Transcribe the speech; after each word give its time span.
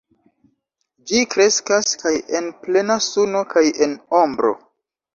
Ĝi 1.11 1.21
kreskas 1.35 1.93
kaj 2.05 2.15
en 2.41 2.51
plena 2.65 2.99
suno 3.11 3.47
kaj 3.55 3.67
en 3.89 3.99
ombro. 4.27 4.61